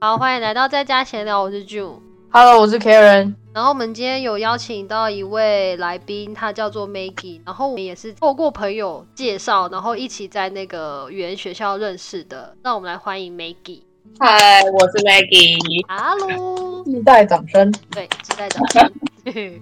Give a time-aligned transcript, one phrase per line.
[0.00, 1.96] 好，欢迎来到在家闲聊，我是 June。
[2.30, 3.34] Hello，我是 Karen。
[3.52, 7.40] 然后我们今天有邀请到一位来宾，他叫做 Maggie。
[7.44, 12.54] 然后我们也是透过朋友介绍，然后一起在那个语言学校认识的。
[12.62, 13.80] 那我们来欢迎 Maggie。
[14.20, 17.72] 嗨，我是 Maggie，Hello，自带掌声。
[17.90, 18.92] 对，期待掌声。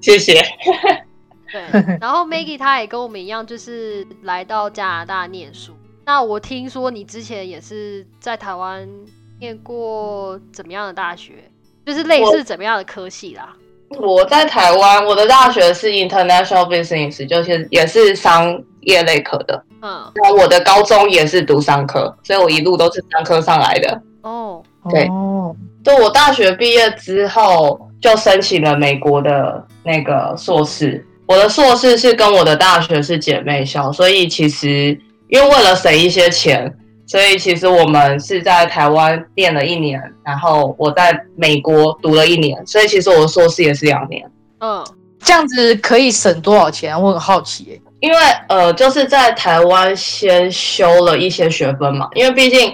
[0.00, 0.40] 谢谢。
[1.50, 5.72] 对，然后 Maggie 她也跟我们一样，就是来到加拿大念书。
[6.04, 8.88] 那我听说你之前也是在台湾
[9.42, 11.32] 念过怎么样的大学？
[11.84, 13.52] 就是类似怎么样的科系啦？
[13.98, 19.60] 我在台湾，我的大学是 International Business，就是也是商业类科的。
[19.82, 24.00] 嗯，然后我的高中也是读商科，所以我一路都是商科上来的。
[24.22, 31.04] 哦，对哦，就我大学毕业之后，就申请了美国的那个硕士。
[31.26, 36.72] 我的硕士是跟我的大学是姐妹校，所以其实因为为了省一些钱，
[37.12, 44.24] 所以其实我们是在台湾念了一年，然后我在美国读了一年，所以其实我的硕士也是两年。
[44.60, 44.82] 嗯，
[45.20, 46.98] 这样子可以省多少钱啊？
[46.98, 47.78] 我很好奇耶。
[48.00, 52.72] 因为呃，就是在台湾先修了一些学分嘛，因为毕竟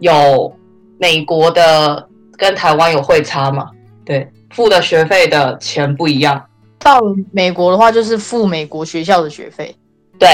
[0.00, 0.52] 有
[0.98, 3.70] 美国的跟台湾有会差嘛，
[4.04, 6.44] 对，付的学费的钱不一样，
[6.80, 7.00] 到
[7.30, 9.72] 美国的话，就是付美国学校的学费。
[10.18, 10.28] 对，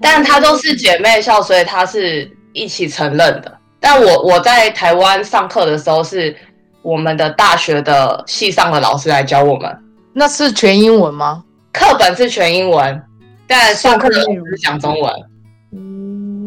[0.00, 3.58] 但它都是姐妹校，所以它是一起承认的。
[3.78, 6.34] 但我我在台湾上课的时候，是
[6.80, 9.78] 我们的大学的系上的老师来教我们，
[10.14, 11.44] 那是全英文吗？
[11.70, 13.02] 课本是全英文，
[13.46, 15.12] 但上课的内容是讲中文。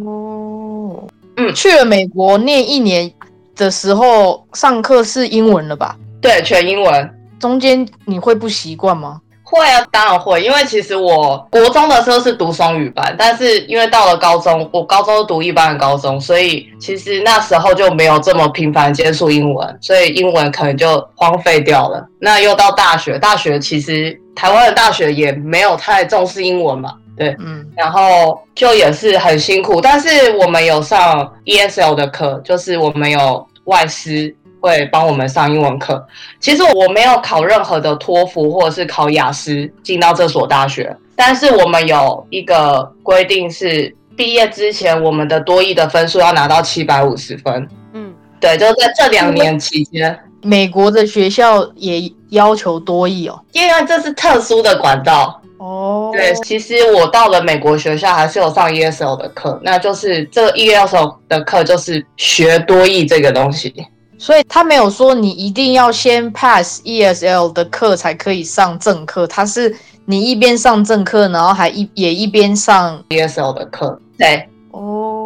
[0.07, 3.11] 哦，嗯去了美国念一年
[3.55, 5.95] 的时候，上课是英文了吧？
[6.21, 7.13] 对，全英文。
[7.39, 9.21] 中间你会不习惯吗？
[9.49, 22.05] 会啊，当然会，因为其实我国中的时候是读双语班，但是因为到了高中，我高中读一般的高中，所以其实那时候就没有这么频繁接触英文，所以英文可能就荒废掉了。
[22.19, 34.35] 那又到大学，大学其实台湾的大学也没有太重视英文嘛，对，嗯，然后就也是很辛苦，但是我们有上 ESL 的课，就是我们有外师
[34.67, 36.05] 会帮我们上英文课。
[36.39, 47.67] 其实我没有考任何的托福或者是考雅思进到这所大学，但是我们有一个规定是，毕业之前我们的多益的分数要拿到七百五十分。
[47.93, 53.39] 嗯，对，就是在这两年期间，美国的学校也要求多译哦。
[53.53, 63.73] 因为这是特殊的管道，哦，对，其实我到了美国学校还是有上 ESL 的课，那就是这个 ESL 的课就是学多义这个东西。
[64.17, 75.23] 所以他没有说你一定要先 pass ESL 的课才可以上正课，他是你一边上正课，然后还一也一边上 ESL 的课，对哦。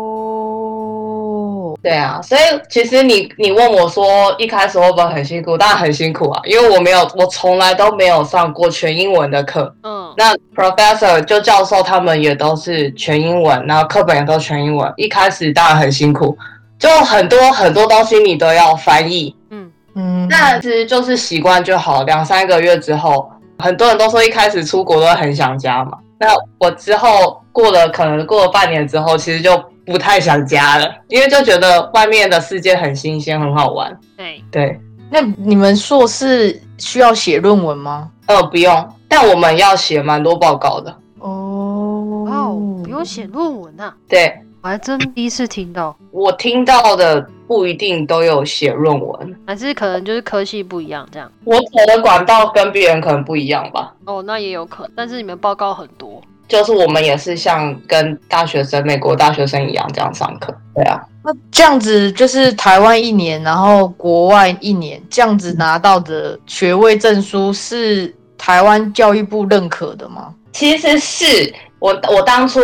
[1.81, 5.57] 对啊，所以其实你你问我说一开始会不会很辛苦？
[5.57, 9.73] 当然很辛苦啊，因为我没有，我从来都没有上过全英文的课。
[9.81, 14.93] 嗯，那 professor 就教授他们也都是全英文，然后课本也都全英文。
[14.95, 16.37] 一开始当然很辛苦，
[16.81, 19.33] 就很多很多东西你都要翻译。
[19.51, 25.99] 嗯，嗯，但是就是习惯就好，两三个月之后，很多人都说一开始出国都很想家嘛。
[26.19, 26.27] 那
[26.59, 33.95] 我之后过了可能过了半年之后，其实就不太想家了，因为就觉得外面的世界很新鲜，很好玩。
[34.17, 34.79] 对，对，
[35.11, 38.09] 那你们硕士需要写论文吗？
[38.25, 40.91] 呃，不用，但我们要写蛮多报告的。
[41.19, 51.31] 哦，哦，不用写论文啊，对我还真第一次听到，我听到的不一定都有写论文，还是可能就是科系不一样这样。
[51.45, 53.91] 我走的管道跟别人可能不一样吧。
[54.05, 56.21] 哦，那也有可能，但是你们报告很多。
[56.47, 60.53] 就是我们也是像跟大学生、美国大学生一样这样上课。
[60.75, 70.35] 对啊，那这样子就是台湾一年，然后国外一年，这样子拿到的学位证书是台湾教育部认可的吗？
[70.51, 72.61] 其实是我我当初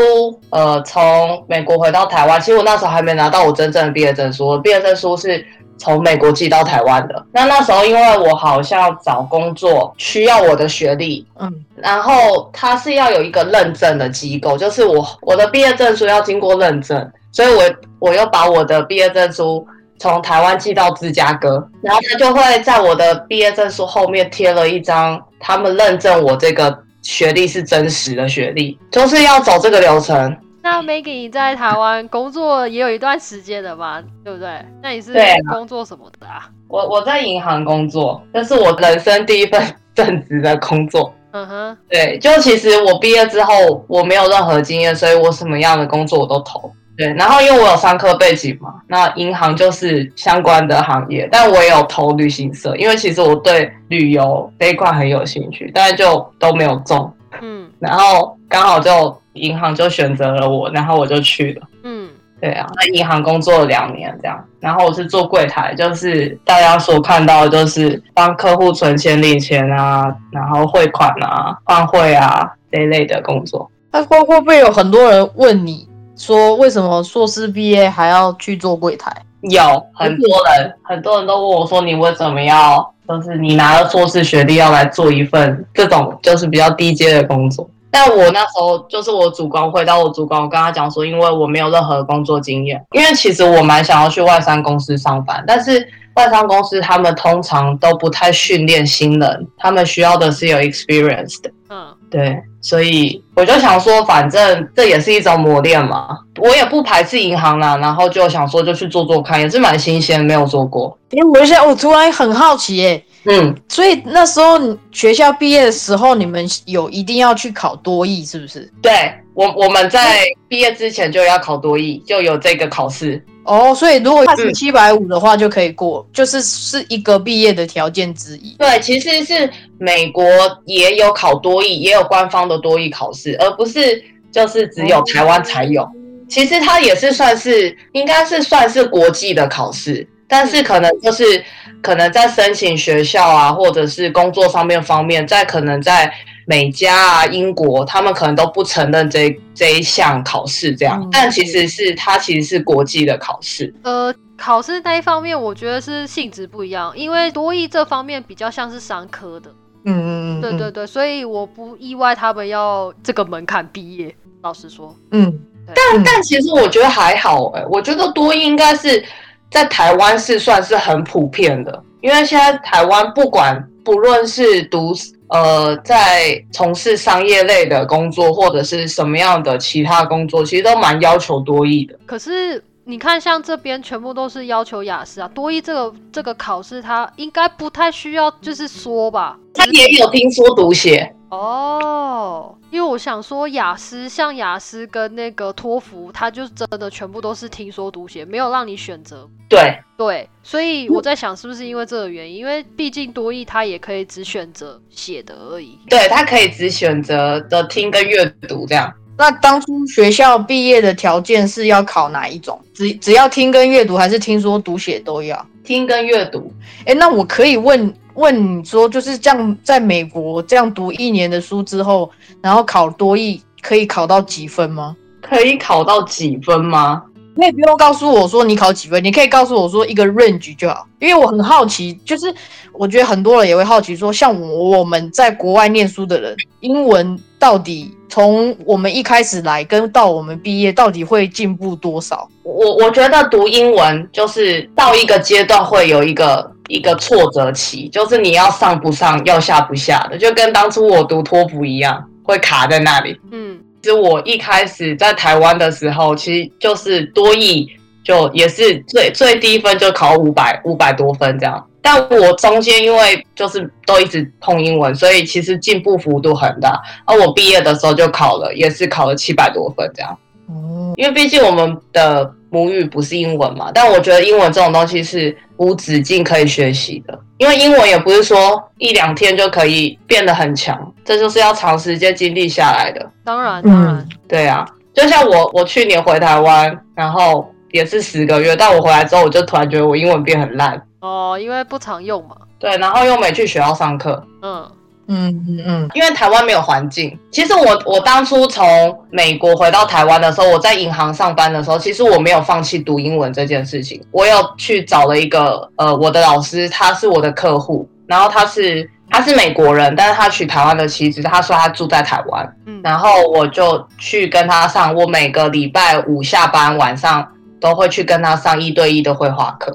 [0.51, 5.44] 呃从美国回到台湾，其实我那时候还没拿到我真正的毕业证书，我毕业证书是
[5.80, 7.25] 从美国寄到台湾的。
[7.31, 17.63] 那那时候因为我好像找工作需要我的学历，嗯，然后他是要有一个认证的机构，就是我我的毕业证书要经过认证，所以我
[17.97, 19.65] 我又把我的毕业证书
[19.97, 26.77] 从台湾寄到芝加哥，然后他就会在我的毕业证书后面贴了一张他们认证我这个
[27.07, 30.36] 学历是真实的学历，就是要走这个流程。
[30.62, 34.50] 那 Maggie 你在台湾工作也有一段时间了吧，对不对？
[34.83, 35.13] 那你是
[35.50, 36.50] 工作什么的啊？
[36.68, 39.63] 我我在银行工作，这是我人生第一份
[39.95, 41.13] 正职的工作。
[41.31, 46.69] 嗯哼，对，就其实我毕业之后我没有任何经验，所以我什么样的工作我都投。
[46.97, 61.67] 对，然后因为我有商科背景嘛，那银行就是相关的行业，但我也有投旅行社，因为其实我对旅游这一块很有兴趣，但是就都没有中，嗯然后刚好就银行就选择了我，然后我就去了。
[61.83, 62.09] 嗯
[62.39, 73.69] 对啊，那银行工作了两年这样，然后我是做柜台，就是大家所看到的就是帮客户存钱、领钱啊，然后汇款啊、换汇啊这一类的工作。
[73.91, 75.88] 那会会不会有很多人问你
[76.18, 79.16] 说，为什么硕士毕业还要去做柜台？
[79.42, 79.62] 有
[79.94, 87.69] 很多人，很多人都问我说，你为什么要，就是你拿了硕士学历要来做一份这种就是比较低阶的工作？
[87.92, 101.52] 但我那时候就是我主管回到我主管，我跟他讲说，因为我没有任何工作经验，因为其实我蛮想要去外商公司上班，但是外商公司他们通常都不太训练新人，他们需要的是有 experience 的。
[101.69, 110.98] 嗯对，所以我就想说，反正这也是一种磨练嘛，我也不排斥银行啦，然后就想说就去做做看，也是蛮新鲜，没有做过。
[111.12, 114.60] 因为我现在我突然很好奇耶，嗯，所以那时候
[114.92, 118.72] 学校毕业的时候，你们有一定要去考多艺，是不是？
[118.81, 118.92] 对
[119.34, 123.24] 我我们在毕业之前就要考多艺，就有这个考试。
[123.44, 128.56] 哦，所以如果是七百五的话就可以过，就是是一个毕业的条件之一。
[128.58, 130.24] 对，其实是美国
[130.66, 135.88] 也有考多艺，也有官方的多艺考试，而不是就是只有台湾才有。
[136.30, 141.44] 其实它也是算是，应该是算是国际的考试，但是可能就是
[141.81, 146.13] 可能在申请学校啊，或者是工作方面方面，在可能在
[146.45, 153.74] 美加啊、英国，他们可能都不承认这这一项考试这样，嗯但其实是它其实是国际的考试。
[153.83, 159.50] 呃，考试那一方面，我觉得是性质不一样，因为多益这方面比较像是商科的，
[159.85, 164.13] 嗯嗯嗯，对对对，所以我不意外他们要这个门槛毕业。
[164.44, 165.31] 老实说，嗯，
[165.65, 165.97] 对。
[165.97, 169.03] 嗯但其实我觉得还好哎、我觉得多益应该是
[169.49, 174.94] 在台湾是算是很普遍的，因为现在台湾不管不论是读
[175.29, 181.97] 呃在从事商业类的工作，或者是什么样的其他工作，其实都蛮要求多益的。
[182.05, 189.38] 可是你看，像这边全部都是要求雅思啊，多益这个这个考试，它应该不太需要，就是说吧。
[189.53, 199.28] 它也有听说读写，哦，因为我想说雅思，像雅思跟那个托福，它就真的全部都是听说读写，没有让你选择。
[199.50, 205.80] 对对，所以我在想是不是因为这个原因，因为毕竟多益它也可以只选择写的而已。
[205.90, 208.94] 对，它可以只选择的听跟阅读这样。
[209.18, 212.62] 那当初学校毕业的条件是要考哪一种？
[212.74, 215.44] 只只要听跟阅读，还是听说读写都要？
[215.64, 216.54] 听跟阅读，
[216.86, 222.10] 哎，那我可以问问你说，就是这样，在美国这样读一年的书之后，
[222.42, 224.96] 然后考多译，可以考到几分吗？
[225.22, 227.04] 可以考到几分吗？
[227.36, 232.34] 你也不用告诉我说你考几分，你可以告诉我说一个 range 就好，因为我很好奇，就是
[232.74, 242.28] 我觉得很多人也会好奇说，像我我们在国外念书的人，英文到底从我们一开始来跟到我们毕业，到底会进步多少？
[242.44, 253.19] 我我觉得读英文就是到一个阶段会有一个一个挫折期，就是你要上不上，要下不下的，就跟当初我读托福一样，会卡在那里。
[253.31, 257.68] 嗯，其实我一开始在台湾的时候，其实就是多译
[258.04, 261.64] 就也是最最低分就考五百五百多分这样。
[261.89, 266.81] 但我中间因为就是都一直碰英文，所以其实进步幅度很大。
[267.06, 270.17] 而我毕业的时候就考了，也是考了七百多分这样。
[270.49, 277.17] 哦，因为毕竟我们的母语不是英文嘛，但我觉得英文这种东西是无止境可以学习的。
[277.37, 283.09] 因为英文也不是说一两天就可以变得很强，这就是要长时间经历下来的。
[283.23, 290.81] 当然嗯当然，对啊，就像我，我去年回台湾，然后也是十个月，但我回来之后，我就突然觉得我英文变很烂。
[290.99, 292.35] 哦，因为不常用嘛。
[292.59, 294.71] 对，然后又没去学校上课，嗯。
[295.09, 297.18] 嗯嗯嗯，因为台湾没有环境。
[297.31, 298.66] 其实我我当初从
[299.09, 304.06] 美国回到台湾的时候，我在银行上班的时候，其实我没有放弃读英文这件事情。
[304.11, 317.25] 我有去找了一个呃我的老师，他是我的客户，然后他是他是美国人，但是他娶台湾的妻子，他说他住在台湾，嗯，然后我就去跟他上，我每个礼拜五下班晚上
[317.61, 319.73] 都会去跟他上一对一的绘画课，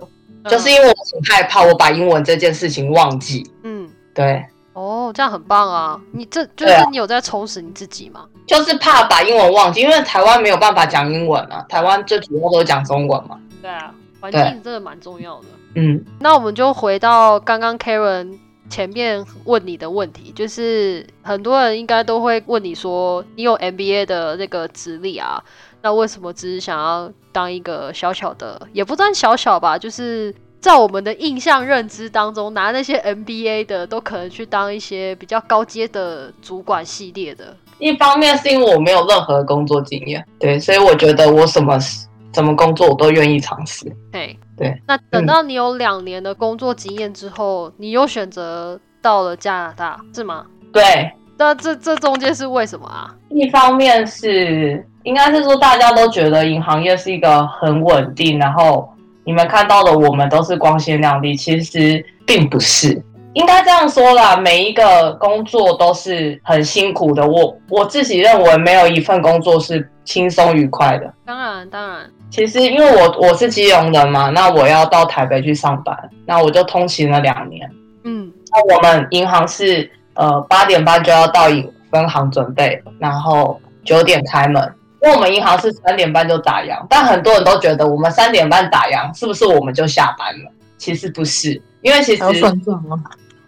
[0.48, 3.50] 就是因为我很害怕我把英文这件事情忘记。
[3.62, 3.88] 嗯。
[4.14, 4.44] 对，
[4.74, 5.98] 哦，这样很棒啊！
[6.12, 8.26] 你这就是你有在充实你自己吗？
[8.46, 13.38] 就是怕把英文忘记，因为台湾没有办法讲英文啊，台湾最主要都是讲中文嘛。
[13.62, 15.46] 对啊，环境真的蛮重要的。
[15.76, 25.42] 嗯，那我们就回到刚刚 Karen 前面问你的问题，就是很多人应该都会问你说，你有 MBA 的那个资历啊，
[25.82, 37.56] 那为什么只是想要当一个小小的，也不算小小吧，就是在我们的印象认知当中，拿那些 MBA 的都可能去当一些比较高阶的主管系列的。
[37.78, 41.76] 一方面是因为我没有任何的工作经验，对，所以我觉得我什么
[42.32, 43.84] 什么工作我都愿意尝试。
[44.12, 44.80] 对，对。
[44.86, 50.46] 那等到你有两年的工作经验之后，你又选择到了加拿大，是吗？
[50.72, 51.10] 对。
[51.38, 53.12] 那这这中间是为什么啊？
[53.30, 58.88] 一方面是应该是说大家都觉得银行业是一个很稳定，然后
[59.24, 63.02] 你们看到的我们都是光鲜亮丽，其实并不是。
[63.34, 67.26] 应该这样说啦，每一个工作都是很辛苦的。
[67.26, 71.10] 我我自己认为没有一份工作是轻松愉快的。
[71.24, 72.00] 当然，当然。
[72.30, 77.70] 其实因为我我是基隆人嘛，那我要到台北去上班，那我就通勤了两年。
[78.04, 81.44] 嗯，那我们银行是呃八点半就要到
[81.90, 84.74] 分行准备，然后九点开门。
[85.02, 90.52] 因为我们银行是三点半就打烊，但很多人都觉得我们三点半打烊是不是我们就下班了？
[90.78, 92.96] 其实不是，因为其实要算账吗？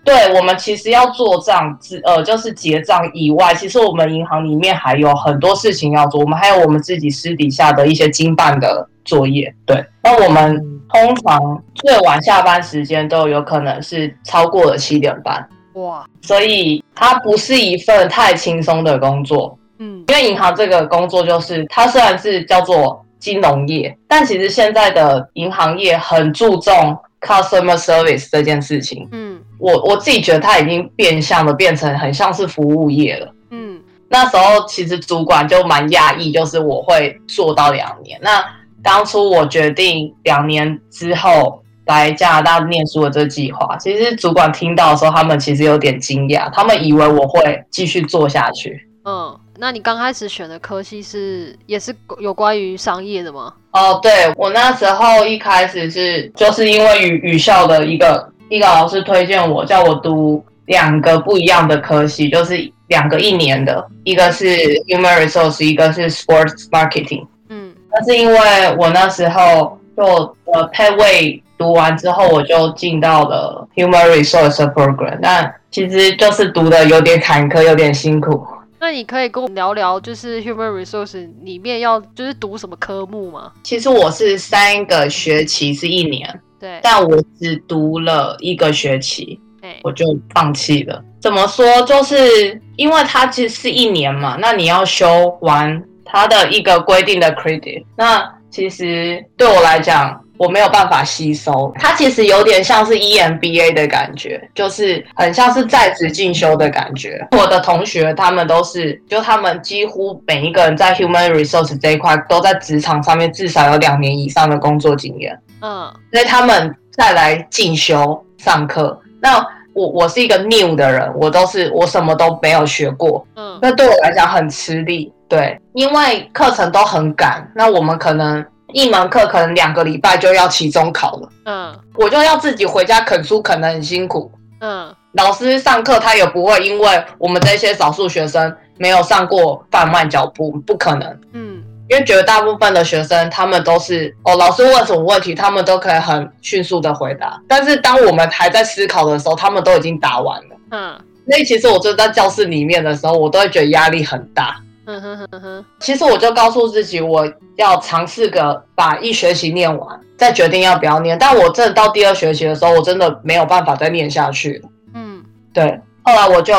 [0.05, 6.21] 对我们其实要做账，之呃，就是结账以外，其实我们银行里面还有很多事情要做。
[6.21, 9.55] 我们还有我们自己私底下的一些经办的作业。
[9.65, 10.61] 对，那我们
[10.93, 15.49] 通常最晚下班时间都有可能是超过了七点半。
[15.75, 19.59] 哇，所以它不是一份太轻松的工作。
[19.85, 29.09] 嗯，因为银行这个工作就是它虽然是叫做金融业，但其实现在的银行业很注重 customer service 这件事情。
[29.13, 29.41] 嗯。
[29.61, 33.33] 我我自己觉得它已经变相的变成很像是服务业了。
[33.51, 38.19] 嗯，那时候其实主管就蛮讶异，就是我会做到两年。
[38.21, 38.45] 那
[38.83, 48.87] 当初我决定两年之后来加拿大念书的这个计划，其实主管听到的时候，他们其实有点惊讶，他们以为我会继续做下去。
[49.05, 53.53] 嗯，那你刚开始选的科系是也是有关于商业的吗？
[53.73, 58.31] 哦，对我那时候一开始是就是因为语语校的一个。
[58.51, 64.47] 一个老师推荐我，叫我读两个不一样的科系，就是两个一年的，一个是
[64.87, 67.27] human resource，一个是 sports marketing。
[67.49, 68.39] 嗯，那是因为
[68.77, 70.05] 我那时候就
[70.45, 78.47] 呃 payway 读完之后，我就进到了 human resource program，那其实就是读的有点坎坷，有点辛苦。
[78.85, 83.51] 那你可以跟我聊聊，就是 human resource 里面要就是读什么科目吗？
[83.63, 86.29] 其实我是三个学期是一年。
[86.61, 89.41] 对但我只读了一个学期，
[89.83, 91.03] 我就放弃了。
[91.19, 91.65] 怎么说？
[91.85, 101.73] 就是因为它其实是一年嘛，那你要修完它的一个规定的 credit，那其实对我来讲，我没有办法吸收。
[101.77, 107.27] 它其实有点像是 EMBA 的感觉，就是很像是在职进修的感觉。
[107.33, 115.39] 我的同学他们都是，就他们几乎每一个人在 human resource 这一块都在职场上面至少有两年以上的工作经验。
[115.61, 119.01] 嗯，所以他们再来进修上课。
[119.21, 123.27] 那我我是一个 new 的人，我都是我什么都没有学过。
[123.35, 125.13] 嗯，那对我来讲很吃力。
[125.27, 131.29] 对，因为课程都很赶，那我们可能一门课可能两个礼拜就要期中考了。
[131.47, 134.31] 嗯，我就要自己回家啃书，啃得很辛苦。
[134.61, 141.21] 嗯，老师上课他也不会因为我们这些少数学生没有上过放慢脚步，不可能。
[141.33, 141.63] 嗯。
[141.87, 147.39] 因为绝大部分的学生，他们都是哦，老师问什么问题，他们都可以很迅速的回答。
[147.47, 150.57] 但是当我们还在思考的时候，他们都已经答完了。
[150.71, 154.57] 嗯，所以其实我就在教室里面的时候，我都会觉得压力很大。
[154.87, 155.65] 嗯哼哼哼。
[155.81, 161.19] 其实我就告诉自己，我要尝试个把一学期念完，再决定要不要念。
[161.19, 164.69] 但我真的到第二学期的时候，我真的没有办法再念下去了。
[164.95, 165.81] 嗯，对。
[166.03, 166.55] 后来我就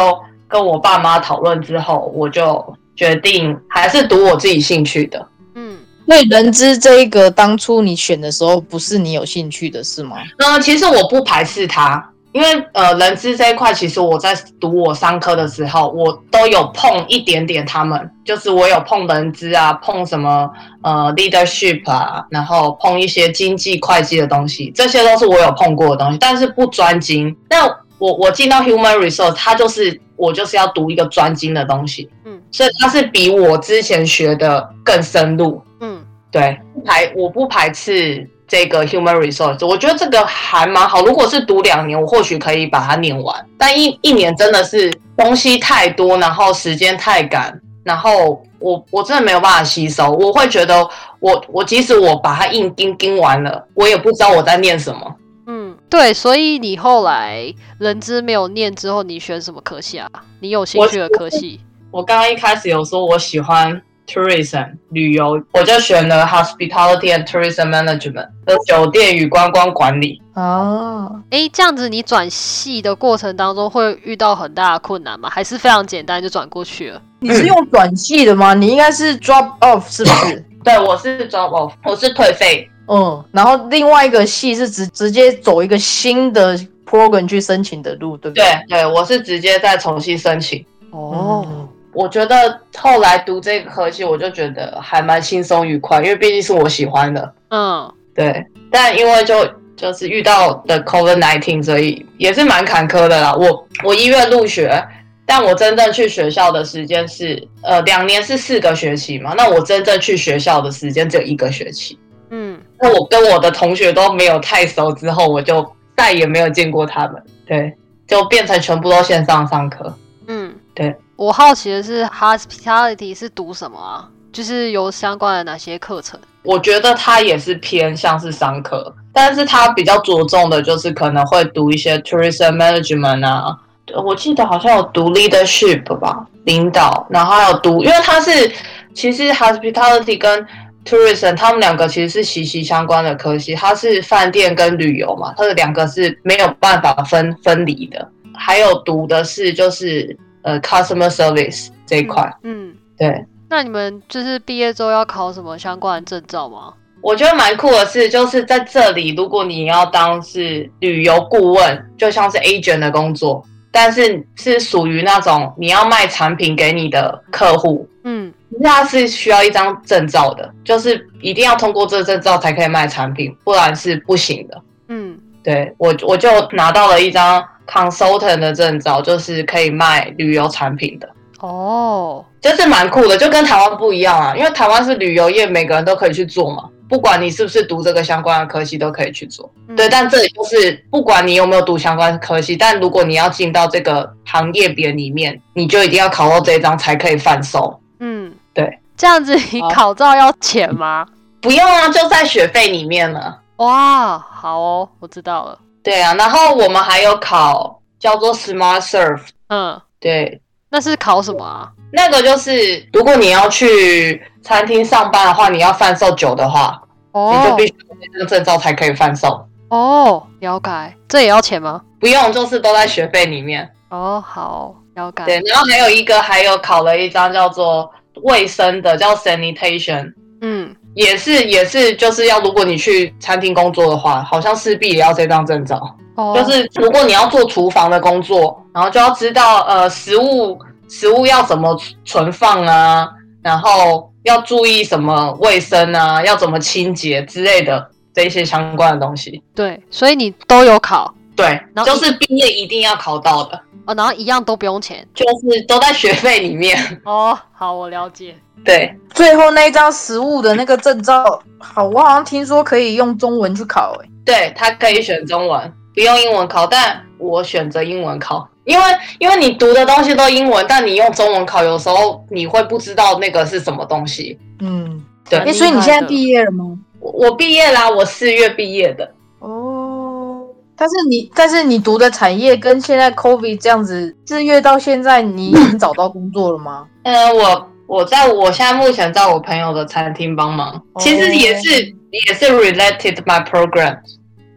[0.47, 2.75] 跟我爸妈讨论之后，我就。
[2.97, 10.15] 决定还是读我自己兴趣的，嗯，那人资这一个当初你选的时候不是你有兴趣的是吗？
[10.37, 20.51] 嗯，其实我不排斥它，因为呃，人资这一块其实我在读我商科的时候，我都有碰一点点，他们就是我有碰人资啊，碰什么
[20.83, 27.33] 呃 leadership 啊，然后碰一些经济会计的东西，这些都是我有碰过的东西，但是不专精。
[27.49, 27.65] 那
[27.99, 32.09] 我我进到 human resource，它就是我就是要读一个专精的东西。
[32.25, 41.03] 嗯所以它是比我之前学的更深入，嗯，对，排我不排斥这个 human resource，我觉得这个还蛮好。
[41.03, 50.11] 如果是读两年，我或许可以把它念完，但一一年真的是东西太多，然后时间太赶，然后我我真的没有办法吸收。
[50.11, 50.87] 我会觉得，
[51.19, 55.15] 我我即使我把它硬盯盯完了，我也不知道我在念什么。
[55.47, 60.09] 嗯，对，所以你后来人资没有念之后，你选什么科系啊？
[60.39, 61.59] 你有兴趣的科系？
[61.91, 70.21] 我刚刚一开始有说我喜欢 tourism 旅游，我就选了 hospitality and tourism management 的酒店与观光管理。
[70.33, 75.29] 哦，诶，这样子你转系的过程当中会遇到很大的困难吗？
[75.29, 77.01] 还是非常简单就转过去了？
[77.19, 78.53] 你是用转系的吗？
[78.53, 80.45] 你应该是 drop off 是不是？
[80.63, 82.69] 对，我是 drop off，我是退费。
[82.87, 88.43] 嗯，然后另外一个系是直直接走一个新的 program 去申请的路，对不对？
[88.67, 90.63] 对对，我是直接再重新申请。
[90.91, 97.33] 哦，我觉得后来读这个科系，我就觉得还蛮轻松愉快，因为毕竟是我喜欢的。
[97.49, 99.47] 嗯，对，但因为就
[99.77, 103.33] 就是遇到的 COVID nineteen，所以也是蛮坎坷的啦。
[103.33, 104.85] 我我一月入学，
[105.25, 111.97] 但我真正去学校的时间是呃两年是四个学期嘛，那我真正去学校的时间只有一个学期。
[112.29, 117.23] 嗯，那我跟我的同学都没有太熟，之后我就再也没有见过他们。
[117.45, 117.73] 对，
[118.05, 119.97] 就变成全部都线上上课。
[120.27, 120.93] 嗯，对。
[121.17, 124.09] 我好奇的是，hospitality 是读什么啊？
[124.33, 126.19] 就是有相关的哪些课程？
[126.43, 133.57] 我觉得它也是偏向是商科，但是它比较着重的就是可能会读一些 tourism management 啊，
[134.03, 138.51] 我记得好像有读 leadership 吧，领导，然后还有读，因为它是
[138.93, 140.45] 其实 hospitality 跟
[140.83, 148.05] tourism 他们两个其实是息息相关的科系，它是饭店跟旅游嘛，它的两个是没有办法分分离的。
[148.37, 150.15] 还有读的是就是
[150.45, 153.25] 呃 customer service 这一块，嗯，对。
[153.49, 156.73] 那你们就是毕业之后要考什么相关的证照吗？
[157.01, 174.61] 我觉得蛮酷的是，就是在这里，如果你要当是旅游顾问，就像是 agent 的工作，但是是属于那种你要卖产品给你的客户，嗯，那是需要一张证照的，就是一定要通过这个证照才可以卖产品，不然是不行的。
[174.87, 181.09] 嗯，对我我就拿到了一张 consultant 的证照，就是可以卖旅游产品的。
[181.39, 189.51] 哦，就是蛮酷的，就跟台湾不一样啊，因为台湾是旅游业，每个人都可以去做嘛，不管你是不是读这个相关的科系，都可以去做。
[189.67, 197.79] 嗯对，但这里就是不管你有没有读相关的科系，但如果你要进到这个行业别里面，你就一定要考到这一张才可以贩售。
[197.99, 201.05] 嗯，对，这样子你考照要钱吗？
[201.41, 203.39] 不用啊，就在学费里面了。
[203.57, 205.59] 哇，好哦，我知道了。
[205.85, 211.71] 对啊，然后我们还有考叫做 Smart Serve，嗯，对，那是考什么啊？
[211.93, 216.81] 那个就是如果你要去餐厅上班的话，你要贩售酒的话，
[217.13, 219.47] 你就哦必须有这张证照才可以贩售。
[219.69, 221.81] 哦，了解，这也要钱吗？
[221.99, 223.69] 不用，就是都在学费里面。
[223.89, 225.23] 哦，好，了解。
[225.25, 227.89] 对，然后还有一个，还有考了一张叫做
[228.23, 235.79] 卫生的，叫 sanitation，嗯，也是也是就是要，如果你去餐厅工作的话，好像势必也要这张证照。
[236.15, 243.07] 哦，就是如果你要做厨房的工作，然后就要知道呃食物食物要怎么存放啊，
[243.43, 249.43] 然后要注意什么卫生啊，要怎么清洁之类的这一些相关的东西。
[249.53, 255.05] 对，所以你都有考对，然后就是毕业一定要考到的，哦，然后一样都不用钱。
[255.13, 256.77] 就是都在学费里面。
[257.03, 258.33] 哦，好，我了解。
[258.63, 268.83] 对，最后那一张实物的那个证照，好，我好像听说可以用中文去考、欸，对，他可以选中文，不用英文考，但我选择英文考，因为
[269.19, 274.37] 因为你读的东西都英文，但你用中文考，有时候你会不知道那个是什么东西。
[274.59, 276.77] 嗯，对哎、所以你现在毕业了吗？
[276.99, 279.09] 我我毕业啦，我四月毕业的。
[279.39, 280.41] 哦，
[280.75, 286.85] 但是你但是你读的产业跟现在 COVID 这样子，四月到现在你已经找到工作了吗？
[287.03, 293.97] 嗯，我我在我现在目前在我朋友的餐厅帮忙，哦其实也是也是 related my program，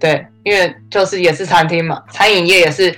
[0.00, 2.96] 对，因为就是也是餐厅嘛，餐饮业也是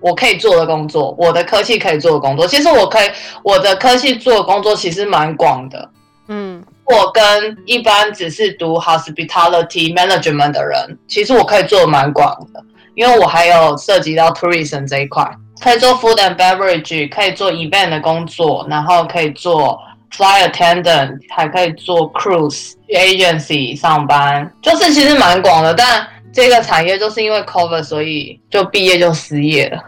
[0.00, 2.46] 我可以做的工作，我的科系可以做的工作。
[2.46, 3.08] 其实我可以
[3.42, 5.90] 我的科系做的工作其实蛮广的，
[6.28, 15.28] 嗯，我跟一般只是读 hospitality management 的人，其实我可以做的蛮广的，因为我还有涉及到 tourism 这一块，
[15.62, 19.78] 可以做 food and beverage，可以做 event 的工作，然后可以做
[20.10, 26.06] fly attendant，还可以做 cruise 去 agency 上班，就是其实蛮广的，但。
[26.32, 29.82] 这个产业就是因为 cover，所以就毕业就失业了。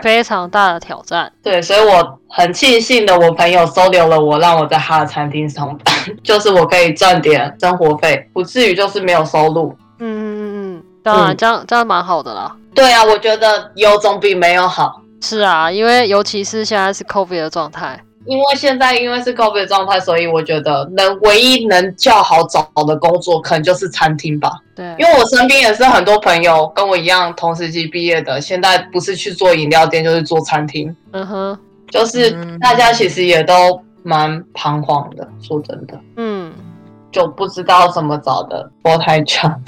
[0.00, 1.30] 非常大的挑战。
[1.44, 9.76] 对，所以我很庆幸的，我朋友收留了我，让我在他的餐厅上班， 就是我可以赚点生活费，不至于就是没有收入。
[9.98, 12.56] 嗯嗯嗯嗯，当然，嗯这样这样蛮好的啦。
[12.74, 15.02] 对啊，我觉得有总比没有好。
[15.20, 24.50] 是啊，因为尤其是现在是 COVID 的状态，因为现在因为是 COVID 状态，所以我觉得能唯一能较好找的工作，可能就是餐厅吧。
[24.74, 31.58] 对，因为我身边也是很多朋友跟我一样同时期毕业的，现在不是去做饮料店，就是做餐厅，嗯哼，
[31.90, 35.28] 就是嗯大家其实也都蛮彷徨的。
[35.42, 36.52] 说真的，嗯，
[37.12, 39.62] 就不知道怎么找的波台长。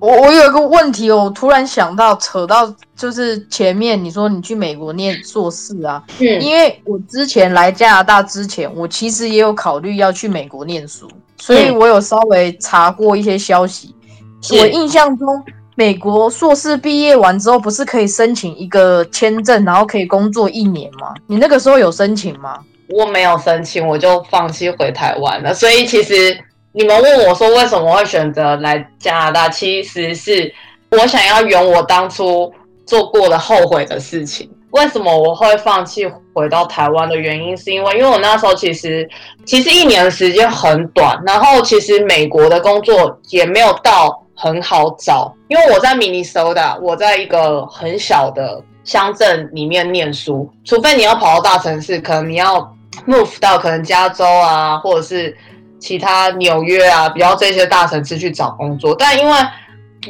[0.00, 11.08] 我我有一个问题哦，我突然想到，扯到就是前面你说你去美国念硕士啊，嗯因为我之前来加拿大之前，我其实也有考虑要去美国念书，
[11.38, 13.94] 所以嗯我有稍微查过一些消息。
[14.40, 15.26] 是我印象中，
[15.74, 21.12] 美国硕士毕业完之后，不是可以申请一个签证，然后可以工作一年吗？
[21.26, 22.56] 你那个时候有申请吗？
[22.90, 25.52] 我没有申请，我就放弃回台湾了。
[25.52, 26.38] 所以其实
[26.78, 30.54] 你们问我说为什么会选择来加拿大，其实是
[30.92, 32.52] 我想要圆我当初
[32.86, 34.48] 做过的后悔的事情。
[34.70, 39.08] 为什么我会放弃回到台湾的原因，是因为因为我那时候其实
[39.44, 52.72] 其实一年的时间很短，然后其实美国的工作也没有到很好找，因为我在明尼苏达，我在一个很小的乡镇里面念书，除非你要跑到大城市，可能你要
[53.04, 55.36] move 到可能加州啊，或者是
[55.78, 58.94] 其他纽约啊，比较这些大城市去找工作。
[58.98, 59.32] 但因为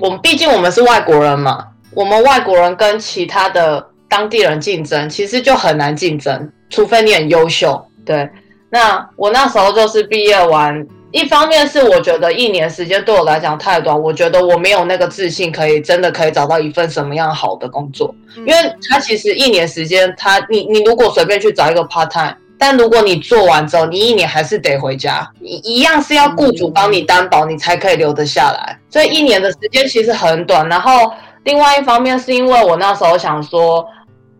[0.00, 7.84] 我们毕竟我们是外国人嘛，我们外国人跟其他的当地人竞争，其实就很难竞争，除非你很优秀。
[8.04, 8.28] 对，
[8.70, 10.86] 那我那时候就是毕业完。
[11.10, 18.14] 一方面是我觉得一年时间对我来讲太短，我觉得我没有那个自信可以真的可以找到一份什么样好的工作。
[18.36, 28.76] 因因为他其实一年时间，他你你如果随便去找一个 part time，但如果你做完之后，你一年还是得回家，一一样是要雇主帮你担保，你才可以留得下来。
[28.90, 30.68] 所以一年的时间其实很短。
[30.68, 31.12] 然后
[31.44, 33.86] 另外一方面是因为我那时候想说，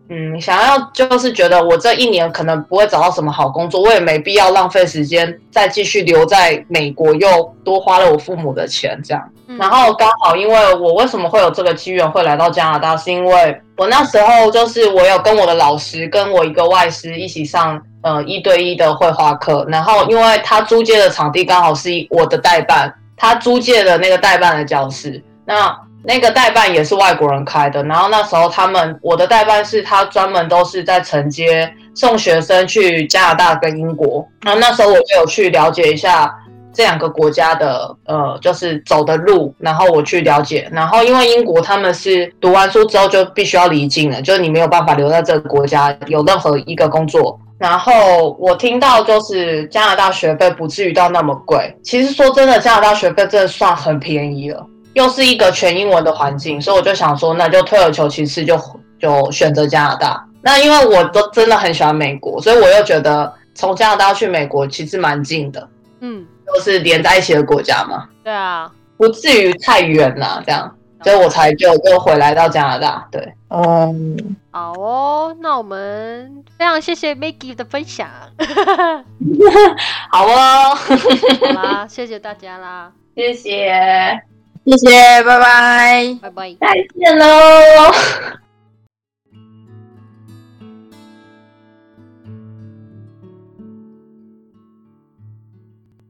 [0.09, 9.23] 嗯，想要就是觉得我这一年可能不会找到什么好工作，我也没必要浪费时间再继续留在美国，又多花了我父母的钱这样。
[9.47, 36.33] 嗯然后刚好，因为我为什么会有这个机缘会来到加拿大，是因为我那时候就是我有跟我的老师，跟我一个外师一起上呃一对一的绘画课，然后因为他租借的场地刚好是我的代办，他租借的那个代办的教室，那那个代办也是外国人开的，然后那时候他们我的代办是他专门都是在承接送学生去加拿大跟英国，那那时候我就有去了解一下。
[36.73, 40.69] 这两个国家的呃，就是走的路，然后我去了解。
[40.71, 47.39] 然后因为英国他们是读完书之后就必须要离境了，就是你没有办法留在这个国家有任何一个工作。
[47.57, 51.75] 然后我听到就是加拿大学费不至于到那么贵。
[51.83, 58.57] 其实说真的，加拿大学费真的算很便宜了，又是一个全英文的环境，所以我就想说，那就退而求其次就，
[58.97, 60.25] 就选择加拿大。
[60.41, 65.67] 那因为我都真的很喜欢美国，所以我又觉得从加拿大去美国其实蛮近的。
[65.99, 73.07] 嗯，都是连在一起的国家嘛，对啊，不至于太远啦，这样，所以我才就就回来到加拿大。
[73.11, 78.07] 对，嗯，好哦，那我们非常谢谢 Maggie 的分享，
[80.11, 84.19] 好哦， 好啦，谢谢大家啦，谢谢，
[84.65, 86.17] 谢谢，拜拜。
[86.21, 86.55] 拜拜。
[86.59, 86.67] 再
[86.99, 87.25] 见喽。